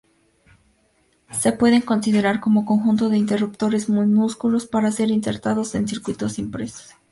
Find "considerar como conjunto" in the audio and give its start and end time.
1.83-3.07